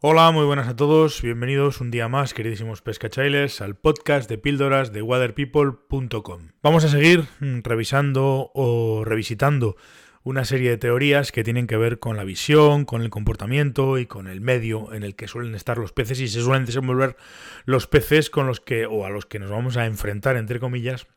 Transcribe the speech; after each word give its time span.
Hola, 0.00 0.30
muy 0.30 0.44
buenas 0.44 0.68
a 0.68 0.76
todos, 0.76 1.22
bienvenidos 1.22 1.80
un 1.80 1.90
día 1.90 2.06
más, 2.06 2.32
queridísimos 2.32 2.82
pescachailes, 2.82 3.60
al 3.60 3.74
podcast 3.74 4.30
de 4.30 4.38
píldoras 4.38 4.92
de 4.92 5.02
waterpeople.com. 5.02 6.50
Vamos 6.62 6.84
a 6.84 6.88
seguir 6.88 7.26
mm, 7.40 7.62
revisando 7.64 8.52
o 8.54 9.02
revisitando 9.04 9.74
una 10.22 10.44
serie 10.44 10.70
de 10.70 10.78
teorías 10.78 11.32
que 11.32 11.42
tienen 11.42 11.66
que 11.66 11.76
ver 11.76 11.98
con 11.98 12.16
la 12.16 12.22
visión, 12.22 12.84
con 12.84 13.02
el 13.02 13.10
comportamiento 13.10 13.98
y 13.98 14.06
con 14.06 14.28
el 14.28 14.40
medio 14.40 14.92
en 14.92 15.02
el 15.02 15.16
que 15.16 15.26
suelen 15.26 15.56
estar 15.56 15.78
los 15.78 15.90
peces 15.90 16.20
y 16.20 16.28
se 16.28 16.42
suelen 16.42 16.64
desenvolver 16.64 17.16
los 17.64 17.88
peces 17.88 18.30
con 18.30 18.46
los 18.46 18.60
que 18.60 18.86
o 18.86 19.04
a 19.04 19.10
los 19.10 19.26
que 19.26 19.40
nos 19.40 19.50
vamos 19.50 19.76
a 19.76 19.86
enfrentar 19.86 20.36
entre 20.36 20.60
comillas 20.60 21.08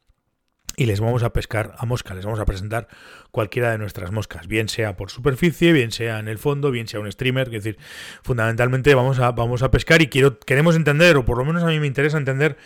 y 0.78 0.86
les 0.86 1.00
vamos 1.00 1.24
a 1.24 1.34
pescar 1.34 1.74
a 1.78 1.86
mosca, 1.86 2.14
les 2.14 2.26
vamos 2.26 2.40
a 2.40 2.46
presentar 2.46 2.88
cualquiera 3.32 3.72
de 3.72 3.78
nuestras 3.78 4.12
moscas, 4.12 4.48
bien 4.48 4.70
sea 4.70 4.96
por 4.96 5.10
superficie, 5.10 5.74
bien 5.74 5.92
sea 5.92 6.20
en 6.20 6.28
el 6.28 6.38
fondo, 6.38 6.72
bien 6.72 6.88
sea 6.88 7.00
un 7.00 7.12
streamer, 7.12 7.48
es 7.48 7.64
decir, 7.64 7.78
fundamentalmente 8.24 8.94
vamos 8.96 9.20
a, 9.20 9.32
vamos 9.32 9.64
a 9.64 9.72
pescar 9.72 10.02
y 10.02 10.08
quiero, 10.08 10.40
queremos 10.40 10.76
entender, 10.76 11.18
o 11.18 11.26
por 11.26 11.38
lo 11.38 11.46
menos 11.46 11.64
a 11.64 11.68
mí 11.68 11.80
me 11.80 11.88
interesa 11.88 12.18
entender 12.18 12.58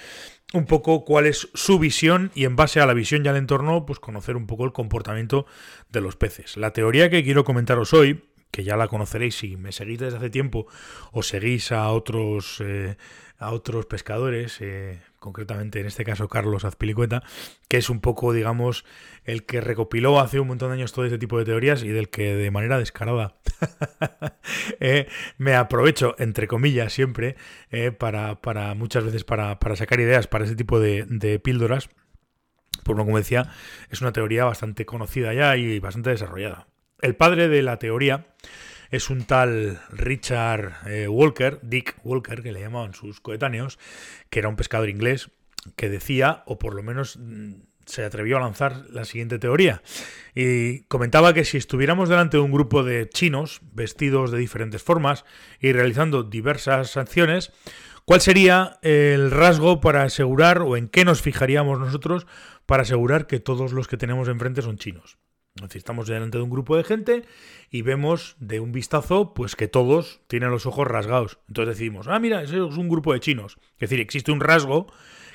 un 0.54 0.66
poco 0.66 1.04
cuál 1.04 1.26
es 1.26 1.50
su 1.54 1.80
visión 1.80 2.32
y 2.36 2.46
en 2.46 2.56
base 2.56 2.80
a 2.80 2.86
la 2.86 2.94
visión 2.94 3.26
y 3.26 3.28
al 3.28 3.38
entorno, 3.38 3.86
pues 3.86 4.00
conocer 4.00 4.36
un 4.36 4.48
poco 4.48 4.66
el 4.66 4.72
comportamiento 4.72 5.46
de 5.90 6.02
los 6.02 6.16
peces. 6.16 6.58
La 6.58 6.72
teoría 6.72 7.10
que 7.10 7.24
quiero 7.24 7.44
comentaros 7.44 7.94
hoy, 7.94 8.24
que 8.52 8.64
ya 8.64 8.78
la 8.78 8.88
conoceréis 8.88 9.36
si 9.36 9.58
me 9.58 9.72
seguís 9.72 10.00
desde 10.00 10.18
hace 10.18 10.30
tiempo 10.30 10.68
o 11.12 11.24
seguís 11.24 11.72
a 11.72 11.90
otros, 11.90 12.62
eh, 12.64 12.96
a 13.38 13.52
otros 13.52 13.86
pescadores, 13.86 14.62
eh, 14.62 15.02
concretamente 15.26 15.80
en 15.80 15.88
este 15.88 16.06
caso 16.06 16.30
Carlos 16.30 16.64
Azpilicueta, 16.64 17.24
que 17.68 17.78
es 17.78 17.90
un 17.90 18.00
poco, 18.00 18.32
digamos, 18.32 18.86
el 19.26 19.46
que 19.46 19.60
recopiló 19.60 20.20
hace 20.20 20.40
un 20.40 20.48
montón 20.48 20.70
de 20.70 20.76
años 20.76 20.94
todo 20.94 21.04
este 21.04 21.18
tipo 21.18 21.40
de 21.40 21.46
teorías 21.46 21.84
y 21.84 21.90
del 21.90 22.10
que 22.10 22.36
de 22.36 22.52
manera 22.52 22.78
descarada 22.78 23.36
eh, 24.80 25.08
me 25.38 25.56
aprovecho, 25.56 26.16
entre 26.20 26.48
comillas, 26.48 26.94
siempre, 26.94 27.36
eh, 27.72 27.92
para, 27.92 28.40
para, 28.40 28.76
muchas 28.76 29.04
veces 29.04 29.24
para, 29.24 29.60
para, 29.60 29.76
sacar 29.76 30.00
ideas 30.00 30.28
para 30.28 30.46
ese 30.46 30.56
tipo 30.56 30.80
de, 30.80 31.42
píldoras. 31.44 31.90
Por 32.84 32.98
lo 32.98 33.04
como 33.04 33.18
decía, 33.18 33.52
es 33.90 34.02
una 34.02 34.12
teoría 34.12 34.46
bastante 34.46 34.86
conocida 34.86 35.34
ya 35.34 35.58
y 35.58 35.80
bastante 35.80 36.12
desarrollada. 36.12 36.68
El 37.02 37.16
padre 37.16 37.48
de 37.48 37.64
la 37.64 37.80
teoría 37.80 38.28
es 38.96 39.10
un 39.10 39.26
tal 39.26 39.82
Richard 39.90 40.88
eh, 40.88 41.08
Walker, 41.08 41.60
Dick 41.62 41.98
Walker, 42.04 42.42
que 42.42 42.52
le 42.52 42.62
llamaban 42.62 42.94
sus 42.94 43.20
coetáneos, 43.20 43.78
que 44.30 44.40
era 44.40 44.50
un 44.50 44.56
pescador 44.56 44.90
inglés, 44.90 45.32
que 45.76 45.90
decía, 45.90 46.44
o 46.46 46.58
por 46.58 46.76
lo 46.76 46.84
menos 46.84 47.18
mm, 47.18 47.54
se 47.86 48.04
atrevió 48.04 48.38
a 48.38 48.42
lanzar 48.42 48.86
la 48.90 49.06
siguiente 49.06 49.40
teoría. 49.40 49.82
Y 50.34 50.82
comentaba 50.84 51.34
que 51.34 51.46
si 51.46 51.58
estuviéramos 51.58 52.10
delante 52.10 52.38
de 52.38 52.44
un 52.44 52.52
grupo 52.52 52.84
de 52.84 53.10
chinos, 53.10 53.62
vestidos 53.74 54.32
de 54.32 54.38
diferentes 54.38 54.82
formas 54.82 55.26
y 55.60 55.72
realizando 55.72 56.24
diversas 56.24 56.98
acciones, 56.98 57.52
¿cuál 58.06 58.22
sería 58.22 58.80
el 58.82 59.32
rasgo 59.32 59.82
para 59.82 60.04
asegurar 60.04 60.62
o 60.62 60.78
en 60.78 60.88
qué 60.88 61.06
nos 61.06 61.22
fijaríamos 61.22 61.80
nosotros 61.80 62.28
para 62.66 62.84
asegurar 62.84 63.28
que 63.28 63.40
todos 63.40 63.74
los 63.74 63.88
que 63.88 63.98
tenemos 63.98 64.28
enfrente 64.28 64.62
son 64.62 64.78
chinos? 64.78 65.18
Es 65.64 65.76
estamos 65.78 66.08
delante 66.08 66.38
de 66.38 66.44
un 66.44 66.50
grupo 66.50 66.76
de 66.76 66.84
gente 66.84 67.24
y 67.72 67.82
vemos 67.82 68.36
de 68.40 68.60
un 68.60 68.74
vistazo 68.74 69.34
pues 69.34 69.56
que 69.56 69.70
todos 69.70 70.20
tienen 70.28 70.52
los 70.52 70.66
ojos 70.66 70.86
rasgados. 70.86 71.40
Entonces 71.48 71.78
decimos, 71.78 72.08
ah, 72.10 72.20
mira, 72.20 72.44
ese 72.44 72.58
es 72.58 72.76
un 72.76 72.90
grupo 72.90 73.14
de 73.14 73.22
chinos. 73.22 73.58
Es 73.76 73.90
decir, 73.90 74.02
existe 74.02 74.34
un 74.34 74.42
rasgo 74.42 74.88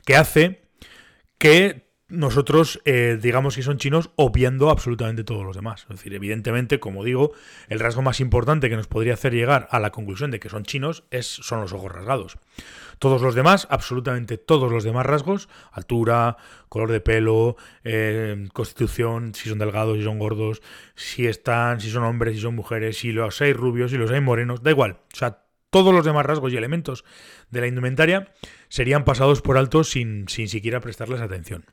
que 0.05 0.17
hace 0.17 0.61
que 1.39 1.90
nosotros 2.11 2.81
eh, 2.85 3.19
digamos 3.21 3.57
que 3.57 3.63
son 3.63 3.79
chinos 3.79 4.11
obviando 4.17 4.71
absolutamente 4.71 5.25
todos 5.25 5.45
los 5.45 5.57
demás. 5.57 5.83
Es 5.83 5.97
decir, 5.97 6.15
evidentemente, 6.15 6.81
como 6.81 7.05
digo, 7.05 7.33
el 7.69 7.81
rasgo 7.81 8.03
más 8.03 8.21
importante 8.21 8.69
que 8.69 8.77
nos 8.77 8.87
podría 8.87 9.15
hacer 9.15 9.33
llegar 9.33 9.69
a 9.71 9.81
la 9.81 9.91
conclusión 9.91 10.31
de 10.31 10.41
que 10.41 10.49
son 10.49 10.65
chinos 10.65 11.05
es, 11.11 11.27
son 11.27 11.61
los 11.61 11.73
ojos 11.73 11.93
rasgados. 11.93 12.39
Todos 12.99 13.23
los 13.23 13.35
demás, 13.35 13.67
absolutamente 13.71 14.37
todos 14.37 14.71
los 14.71 14.85
demás 14.85 15.07
rasgos, 15.07 15.49
altura, 15.73 16.37
color 16.69 16.93
de 16.93 17.01
pelo, 17.01 17.57
eh, 17.85 18.49
constitución, 18.53 19.35
si 19.35 19.49
son 19.49 19.59
delgados, 19.59 19.97
si 19.97 20.05
son 20.05 20.19
gordos, 20.19 20.61
si 20.97 21.27
están, 21.27 21.81
si 21.81 21.91
son 21.91 22.05
hombres, 22.05 22.35
si 22.37 22.43
son 22.43 22.55
mujeres, 22.55 22.99
si 22.99 23.13
los 23.13 23.41
hay 23.41 23.53
rubios, 23.53 23.91
si 23.91 23.97
los 23.97 24.11
hay 24.11 24.21
morenos, 24.21 24.63
da 24.63 24.71
igual. 24.71 24.99
O 25.15 25.17
sea, 25.17 25.45
todos 25.71 25.95
los 25.95 26.05
demás 26.05 26.27
rasgos 26.27 26.53
y 26.53 26.57
elementos 26.57 27.05
de 27.51 27.61
la 27.61 27.69
indumentaria 27.69 28.33
serían 28.69 29.05
pasados 29.05 29.41
por 29.41 29.57
alto 29.57 29.85
sin, 29.85 30.29
sin 30.29 30.49
siquiera 30.49 30.81
prestarles 30.81 31.21
atención. 31.21 31.65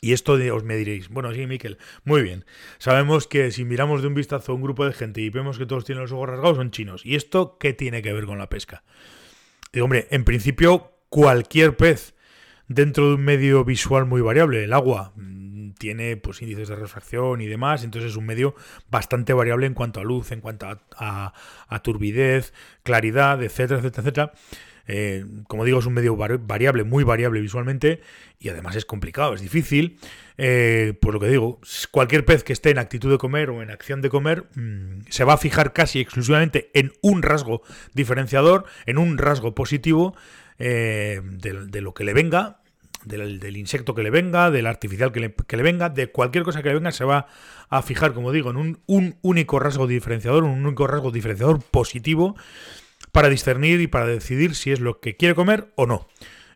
Y 0.00 0.12
esto 0.12 0.32
os 0.52 0.64
me 0.64 0.76
diréis, 0.76 1.08
bueno, 1.08 1.32
sí, 1.32 1.46
Miquel, 1.46 1.78
muy 2.04 2.22
bien. 2.22 2.44
Sabemos 2.78 3.26
que 3.26 3.50
si 3.50 3.64
miramos 3.64 4.02
de 4.02 4.08
un 4.08 4.14
vistazo 4.14 4.52
a 4.52 4.54
un 4.54 4.62
grupo 4.62 4.84
de 4.84 4.92
gente 4.92 5.20
y 5.20 5.30
vemos 5.30 5.58
que 5.58 5.66
todos 5.66 5.84
tienen 5.84 6.02
los 6.02 6.12
ojos 6.12 6.28
rasgados, 6.28 6.56
son 6.58 6.70
chinos. 6.70 7.04
¿Y 7.04 7.14
esto 7.14 7.56
qué 7.58 7.72
tiene 7.72 8.02
que 8.02 8.12
ver 8.12 8.26
con 8.26 8.38
la 8.38 8.48
pesca? 8.48 8.84
Y, 9.72 9.80
hombre, 9.80 10.06
en 10.10 10.24
principio, 10.24 10.92
cualquier 11.08 11.76
pez 11.76 12.14
dentro 12.68 13.08
de 13.08 13.14
un 13.14 13.24
medio 13.24 13.64
visual 13.64 14.06
muy 14.06 14.20
variable, 14.20 14.64
el 14.64 14.72
agua, 14.72 15.12
mm, 15.16 15.72
tiene 15.78 16.16
pues 16.16 16.42
índices 16.42 16.68
de 16.68 16.76
refracción 16.76 17.40
y 17.40 17.46
demás, 17.46 17.84
entonces 17.84 18.10
es 18.12 18.16
un 18.16 18.26
medio 18.26 18.54
bastante 18.90 19.32
variable 19.32 19.66
en 19.66 19.74
cuanto 19.74 20.00
a 20.00 20.04
luz, 20.04 20.32
en 20.32 20.40
cuanto 20.40 20.66
a, 20.66 21.32
a 21.68 21.82
turbidez, 21.82 22.52
claridad, 22.82 23.42
etcétera, 23.42 23.80
etcétera, 23.80 24.02
etcétera. 24.02 24.32
Eh, 24.88 25.24
como 25.48 25.64
digo, 25.64 25.78
es 25.78 25.86
un 25.86 25.94
medio 25.94 26.16
variable, 26.16 26.84
muy 26.84 27.04
variable 27.04 27.40
visualmente 27.40 28.00
y 28.38 28.48
además 28.48 28.76
es 28.76 28.84
complicado, 28.84 29.34
es 29.34 29.40
difícil. 29.40 29.98
Eh, 30.38 30.94
por 31.00 31.14
lo 31.14 31.20
que 31.20 31.28
digo, 31.28 31.60
cualquier 31.90 32.24
pez 32.24 32.44
que 32.44 32.52
esté 32.52 32.70
en 32.70 32.78
actitud 32.78 33.10
de 33.10 33.18
comer 33.18 33.50
o 33.50 33.62
en 33.62 33.70
acción 33.70 34.02
de 34.02 34.10
comer 34.10 34.44
mm, 34.54 35.06
se 35.08 35.24
va 35.24 35.34
a 35.34 35.38
fijar 35.38 35.72
casi 35.72 36.00
exclusivamente 36.00 36.70
en 36.74 36.92
un 37.00 37.22
rasgo 37.22 37.62
diferenciador, 37.94 38.64
en 38.84 38.98
un 38.98 39.18
rasgo 39.18 39.54
positivo 39.54 40.14
eh, 40.58 41.20
de, 41.22 41.80
lo 41.80 41.94
que 41.94 42.04
le 42.04 42.14
venga. 42.14 42.60
Del, 43.04 43.56
insecto 43.56 43.94
que 43.94 44.02
le 44.02 44.10
venga, 44.10 44.50
del 44.50 44.66
artificial 44.66 45.12
que 45.12 45.20
le, 45.20 45.62
venga, 45.62 45.88
de 45.90 46.08
cualquier 46.08 46.42
cosa 46.42 46.60
que 46.60 46.70
le 46.70 46.74
venga, 46.74 46.90
se 46.90 47.04
va 47.04 47.28
a 47.68 47.82
fijar, 47.82 48.12
como 48.12 48.32
digo, 48.32 48.50
en 48.50 48.56
un, 48.56 48.80
un 48.86 49.14
único 49.22 49.60
rasgo 49.60 49.86
diferenciador, 49.86 50.42
un 50.42 50.66
único 50.66 50.88
rasgo 50.88 51.12
diferenciador 51.12 51.62
positivo 51.62 52.34
para 53.16 53.30
discernir 53.30 53.80
y 53.80 53.86
para 53.86 54.04
decidir 54.04 54.54
si 54.54 54.72
es 54.72 54.80
lo 54.80 55.00
que 55.00 55.16
quiere 55.16 55.34
comer 55.34 55.72
o 55.74 55.86
no. 55.86 56.06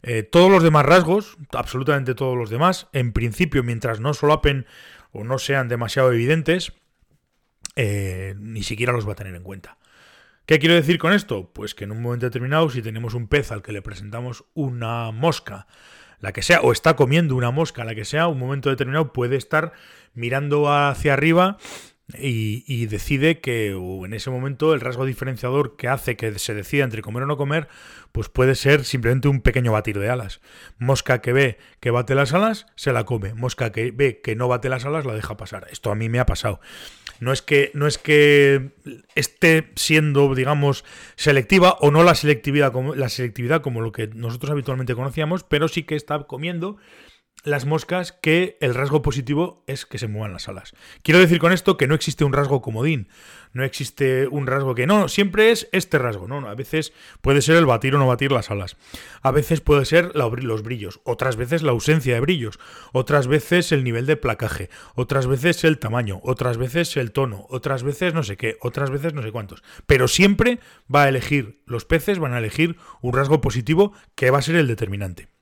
Eh, 0.03 0.23
todos 0.25 0.51
los 0.51 0.63
demás 0.63 0.85
rasgos, 0.85 1.39
absolutamente 1.53 2.15
todos 2.15 2.37
los 2.37 2.51
demás, 2.51 2.89
en 2.93 3.15
principio, 3.15 3.63
mientras 3.63 3.99
no 3.99 4.13
solapen 4.13 4.67
o 5.11 5.25
no 5.25 5.39
sean 5.39 5.69
demasiado 5.69 6.13
evidentes, 6.13 6.75
eh, 7.77 8.35
ni 8.39 8.63
siquiera 8.63 8.93
los 8.93 9.09
va 9.09 9.13
a 9.13 9.15
tener 9.15 9.35
en 9.35 9.43
cuenta. 9.43 9.79
¿Qué 10.45 10.59
quiero 10.59 10.75
decir 10.75 10.99
con 10.99 11.15
esto? 11.15 11.51
Pues 11.51 11.75
que 11.75 11.85
en 11.85 11.93
un 11.93 12.03
momento 12.03 12.27
determinado, 12.27 12.69
si 12.69 12.83
tenemos 12.83 13.15
un 13.15 13.27
pez 13.27 13.53
al 13.53 13.63
que 13.63 13.73
le 13.73 13.81
presentamos 13.81 14.45
una 14.53 15.11
mosca, 15.13 15.67
la 16.19 16.33
que 16.33 16.43
sea, 16.43 16.61
o 16.61 16.73
está 16.73 16.95
comiendo 16.95 17.37
una 17.37 17.51
mosca, 17.51 17.85
la 17.85 17.95
que 17.95 18.05
sea, 18.05 18.27
un 18.27 18.39
momento 18.39 18.69
determinado 18.69 19.15
puede 19.15 19.37
estar 19.37 19.73
mirando 20.13 20.71
hacia 20.71 21.15
arriba 21.15 21.57
y, 22.19 22.87
decide 22.87 23.41
que 23.41 23.71
en 23.71 24.15
ese 24.15 24.31
momento 24.31 24.75
el 24.75 24.81
rasgo 24.81 25.05
diferenciador 25.05 25.77
que 25.77 25.89
hace 25.89 26.17
que 26.17 26.39
se 26.39 26.55
decida 26.55 26.85
entre 26.85 27.03
comer 27.03 27.25
o 27.25 27.27
no 27.27 27.37
comer, 27.37 27.69
pues 28.13 28.29
puede 28.29 28.55
ser 28.55 28.85
simplemente 28.85 29.29
un 29.29 29.41
pequeño 29.41 29.73
batir 29.73 29.99
de 29.99 30.09
alas. 30.09 30.41
Mosca 30.79 31.21
que 31.21 31.33
ve 31.33 31.59
que 31.81 31.91
bate 31.91 32.15
las 32.15 32.33
alas, 32.33 32.67
se 32.75 32.93
la 32.93 33.05
come. 33.05 33.35
Mosca 33.35 33.73
que 33.73 33.91
ve 33.91 34.21
que 34.21 34.37
no 34.37 34.49
bate 34.49 34.69
las 34.69 34.85
alas, 34.85 35.05
la 35.05 35.15
deja 35.15 35.37
pasar. 35.37 35.67
Esto 35.71 35.91
a 35.91 35.95
mí 35.95 36.09
me 36.09 36.19
ha 36.19 36.27
pasado. 36.27 36.61
No 37.21 37.33
es 37.33 37.43
que, 37.43 37.71
no 37.75 37.87
es 37.87 37.99
que 37.99 38.71
esté 39.15 39.71
siendo, 39.77 40.35
digamos, 40.35 40.85
selectiva 41.17 41.77
o 41.81 41.91
no 41.91 42.03
la 42.03 42.15
selectividad, 42.15 42.73
la 42.97 43.11
selectividad 43.11 43.61
como 43.61 43.83
lo 43.83 43.93
que 43.93 44.07
nosotros 44.07 44.51
habitualmente 44.51 44.95
conocíamos, 44.95 45.45
pero 45.45 45.69
sí 45.69 45.83
que 45.83 45.97
está 45.97 46.19
comiendo 46.25 46.79
las 47.45 47.65
moscas 47.65 48.13
que 48.13 48.59
el 48.61 48.75
rasgo 48.75 49.03
positivo 49.03 49.65
es 49.67 49.87
que 49.87 49.99
se 49.99 50.09
muevan 50.09 50.33
las 50.33 50.49
alas. 50.49 50.75
Quiero 51.03 51.21
decir 51.21 51.39
con 51.39 51.53
esto 51.53 51.77
que 51.77 51.87
no 51.87 51.95
existe 51.95 52.25
un 52.25 52.33
rasgo 52.33 52.61
comodín, 52.61 53.09
no 53.53 53.65
existe 53.65 54.29
un 54.29 54.47
rasgo 54.47 54.75
que 54.75 54.87
no, 54.87 55.09
siempre 55.09 55.51
es 55.51 55.69
este 55.73 55.99
rasgo, 55.99 56.29
no, 56.29 56.47
a 56.49 56.55
veces 56.55 56.93
puede 57.23 57.41
ser 57.41 57.57
el 57.57 57.67
batir 57.67 57.95
o 57.95 57.99
no 57.99 58.07
batir 58.07 58.31
las 58.31 58.51
alas, 58.51 58.77
a 59.23 59.31
veces 59.31 59.61
puede 59.61 59.87
ser 59.87 60.13
los 60.15 60.63
brillos, 60.63 61.01
otras 61.05 61.37
veces 61.37 61.63
la 61.63 61.73
ausencia 61.73 62.15
de 62.15 62.21
brillos, 62.21 62.59
otras 62.93 63.27
veces 63.27 63.73
el 63.73 63.85
nivel 63.85 64.07
de 64.07 64.17
placaje, 64.17 64.69
otras 64.95 65.27
veces 65.27 65.65
el 65.65 65.79
tamaño, 65.79 66.21
otras 66.23 66.59
veces 66.59 66.97
el 66.97 67.13
tono, 67.13 67.47
otras 67.49 67.83
veces 67.83 68.13
no 68.13 68.23
sé 68.23 68.37
qué, 68.37 68.57
otras 68.61 68.91
veces 68.91 69.15
no 69.15 69.23
sé 69.23 69.33
cuántos, 69.33 69.63
pero 69.87 70.09
siempre 70.09 70.61
va 70.95 71.05
a 71.05 71.09
elegir, 71.09 71.63
los 71.65 71.87
peces 71.87 72.19
van 72.19 72.35
a 72.35 72.39
elegir 72.39 72.77
un 73.01 73.15
rasgo 73.15 73.41
positivo 73.41 73.93
que 74.15 74.31
va 74.31 74.39
a 74.39 74.43
ser 74.43 74.57
el 74.57 74.67
determinante. 74.67 75.40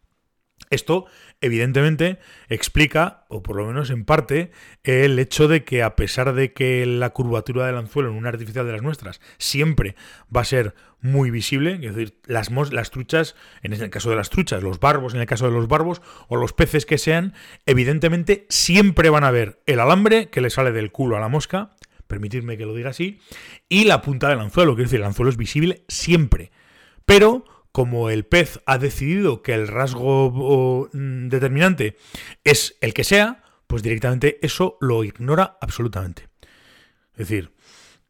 Esto, 0.70 1.06
evidentemente, 1.40 2.18
explica, 2.48 3.24
o 3.28 3.42
por 3.42 3.56
lo 3.56 3.66
menos 3.66 3.90
en 3.90 4.04
parte, 4.04 4.50
el 4.84 5.18
hecho 5.18 5.48
de 5.48 5.64
que 5.64 5.82
a 5.82 5.96
pesar 5.96 6.34
de 6.34 6.52
que 6.52 6.84
la 6.86 7.10
curvatura 7.10 7.66
del 7.66 7.76
anzuelo 7.76 8.10
en 8.10 8.16
una 8.16 8.28
artificial 8.28 8.66
de 8.66 8.72
las 8.72 8.82
nuestras 8.82 9.20
siempre 9.38 9.96
va 10.34 10.42
a 10.42 10.44
ser 10.44 10.74
muy 11.00 11.30
visible, 11.30 11.74
es 11.74 11.94
decir, 11.94 12.18
las, 12.26 12.50
truchas, 12.90 13.36
en 13.62 13.72
el 13.72 13.90
caso 13.90 14.10
de 14.10 14.16
las 14.16 14.30
truchas, 14.30 14.62
los 14.62 14.80
barbos, 14.80 15.14
en 15.14 15.20
el 15.20 15.26
caso 15.26 15.46
de 15.46 15.52
los 15.52 15.68
barbos, 15.68 16.02
o 16.28 16.36
los 16.36 16.52
peces 16.52 16.86
que 16.86 16.98
sean, 16.98 17.34
evidentemente 17.66 18.46
siempre 18.48 19.10
van 19.10 19.24
a 19.24 19.30
ver 19.30 19.60
el 19.66 19.80
alambre 19.80 20.28
que 20.28 20.40
le 20.40 20.50
sale 20.50 20.72
del 20.72 20.90
culo 20.90 21.16
a 21.16 21.20
la 21.20 21.28
mosca, 21.28 21.76
permitidme 22.06 22.56
que 22.56 22.66
lo 22.66 22.74
diga 22.74 22.90
así, 22.90 23.20
y 23.68 23.84
la 23.84 24.02
punta 24.02 24.28
del 24.28 24.40
anzuelo, 24.40 24.74
quiero 24.74 24.88
decir, 24.88 25.00
el 25.00 25.06
anzuelo 25.06 25.30
es 25.30 25.36
visible 25.36 25.84
siempre. 25.88 26.50
Pero 27.04 27.44
como 27.78 28.10
el 28.10 28.24
pez 28.24 28.60
ha 28.66 28.76
decidido 28.76 29.40
que 29.40 29.54
el 29.54 29.68
rasgo 29.68 30.90
mm, 30.92 31.28
determinante 31.28 31.96
es 32.42 32.76
el 32.80 32.92
que 32.92 33.04
sea, 33.04 33.44
pues 33.68 33.84
directamente 33.84 34.44
eso 34.44 34.78
lo 34.80 35.04
ignora 35.04 35.58
absolutamente. 35.60 36.26
Es 37.12 37.28
decir, 37.28 37.52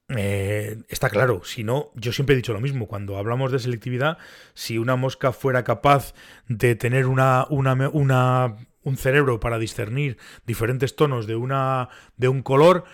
eh, 0.08 0.78
está 0.88 1.10
claro, 1.10 1.42
si 1.44 1.64
no, 1.64 1.90
yo 1.96 2.14
siempre 2.14 2.32
he 2.32 2.38
dicho 2.38 2.54
lo 2.54 2.62
mismo, 2.62 2.88
cuando 2.88 3.18
hablamos 3.18 3.52
de 3.52 3.58
selectividad, 3.58 4.16
si 4.54 4.78
una 4.78 4.96
mosca 4.96 5.32
fuera 5.32 5.64
capaz 5.64 6.14
de 6.46 6.74
tener 6.74 7.04
una, 7.04 7.46
un 7.50 8.96
cerebro 8.96 9.38
para 9.38 9.58
discernir 9.58 10.16
diferentes 10.46 10.96
tonos 10.96 11.26
de, 11.26 11.36
una, 11.36 11.90
de 12.16 12.28
un 12.28 12.40
color, 12.40 12.84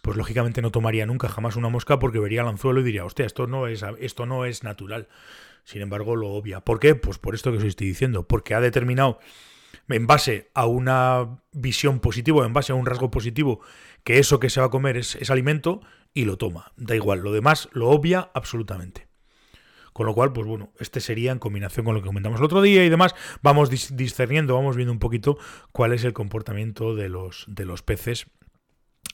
pues 0.00 0.16
lógicamente 0.16 0.62
no 0.62 0.70
tomaría 0.70 1.04
nunca 1.04 1.28
jamás 1.28 1.56
una 1.56 1.68
mosca 1.68 1.98
porque 1.98 2.20
vería 2.20 2.40
el 2.40 2.48
anzuelo 2.48 2.80
y 2.80 2.84
diría, 2.84 3.04
hostia, 3.04 3.26
esto 3.26 3.46
no 3.46 3.66
es, 3.66 3.84
esto 4.00 4.24
no 4.24 4.46
es 4.46 4.64
natural. 4.64 5.08
Sin 5.64 5.82
embargo, 5.82 6.16
lo 6.16 6.30
obvia. 6.30 6.60
¿Por 6.60 6.80
qué? 6.80 6.94
Pues 6.94 7.18
por 7.18 7.34
esto 7.34 7.50
que 7.50 7.58
os 7.58 7.64
estoy 7.64 7.86
diciendo, 7.86 8.26
porque 8.26 8.54
ha 8.54 8.60
determinado 8.60 9.18
en 9.88 10.06
base 10.06 10.50
a 10.54 10.66
una 10.66 11.40
visión 11.52 12.00
positiva, 12.00 12.44
en 12.46 12.52
base 12.52 12.72
a 12.72 12.74
un 12.74 12.86
rasgo 12.86 13.10
positivo, 13.10 13.60
que 14.04 14.18
eso 14.18 14.40
que 14.40 14.50
se 14.50 14.60
va 14.60 14.66
a 14.66 14.70
comer 14.70 14.96
es, 14.96 15.30
alimento 15.30 15.80
y 16.14 16.24
lo 16.24 16.36
toma. 16.36 16.72
Da 16.76 16.94
igual, 16.94 17.20
lo 17.20 17.32
demás 17.32 17.68
lo 17.72 17.90
obvia 17.90 18.30
absolutamente. 18.34 19.08
Con 19.92 20.06
lo 20.06 20.14
cual, 20.14 20.32
pues 20.32 20.46
bueno, 20.46 20.72
este 20.78 21.00
sería 21.00 21.32
en 21.32 21.38
combinación 21.38 21.84
con 21.84 21.94
lo 21.94 22.00
que 22.00 22.06
comentamos 22.06 22.40
el 22.40 22.46
otro 22.46 22.62
día 22.62 22.84
y 22.84 22.88
demás, 22.88 23.14
vamos 23.42 23.68
discerniendo, 23.68 24.54
vamos 24.54 24.74
viendo 24.74 24.92
un 24.92 24.98
poquito 24.98 25.36
cuál 25.70 25.92
es 25.92 26.04
el 26.04 26.14
comportamiento 26.14 26.94
de 26.94 27.10
los, 27.10 27.44
de 27.46 27.66
los 27.66 27.82
peces 27.82 28.26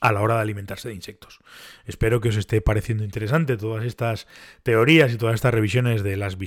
a 0.01 0.11
la 0.11 0.21
hora 0.21 0.35
de 0.35 0.41
alimentarse 0.41 0.89
de 0.89 0.95
insectos. 0.95 1.39
Espero 1.85 2.21
que 2.21 2.29
os 2.29 2.37
esté 2.37 2.61
pareciendo 2.61 3.03
interesante 3.03 3.57
todas 3.57 3.85
estas 3.85 4.27
teorías 4.63 5.13
y 5.13 5.17
todas 5.17 5.35
estas 5.35 5.53
revisiones 5.53 6.03
de 6.03 6.17
las, 6.17 6.37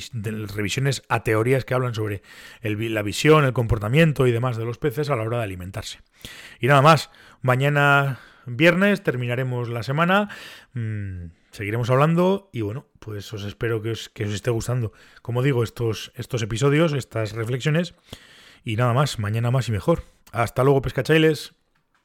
revisiones 0.54 1.02
a 1.08 1.22
teorías 1.22 1.64
que 1.64 1.74
hablan 1.74 1.94
sobre 1.94 2.22
la 2.62 3.02
visión, 3.02 3.44
el 3.44 3.52
comportamiento 3.52 4.26
y 4.26 4.32
demás 4.32 4.56
de 4.56 4.64
los 4.64 4.78
peces 4.78 5.10
a 5.10 5.16
la 5.16 5.22
hora 5.22 5.38
de 5.38 5.44
alimentarse. 5.44 6.00
Y 6.60 6.66
nada 6.66 6.82
más, 6.82 7.10
mañana 7.40 8.20
viernes 8.46 9.02
terminaremos 9.02 9.68
la 9.68 9.82
semana. 9.82 10.28
Mm, 10.74 11.26
seguiremos 11.50 11.90
hablando 11.90 12.50
y 12.52 12.62
bueno, 12.62 12.86
pues 12.98 13.32
os 13.32 13.44
espero 13.44 13.82
que 13.82 13.90
os, 13.90 14.10
esté 14.16 14.50
gustando, 14.50 14.92
como 15.22 15.42
digo, 15.42 15.62
estos, 15.62 16.12
estos 16.16 16.42
episodios, 16.42 16.92
estas 16.92 17.32
reflexiones. 17.32 17.94
Y 18.64 18.76
nada 18.76 18.92
más, 18.92 19.18
mañana 19.18 19.50
más 19.50 19.68
y 19.68 19.72
mejor. 19.72 20.04
Hasta 20.30 20.64
luego, 20.64 20.82
pescachailes. 20.82 21.54